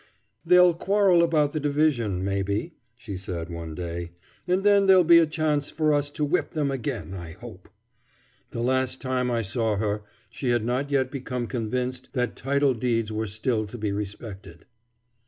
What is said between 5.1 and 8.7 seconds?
a chance for us to whip them again, I hope." The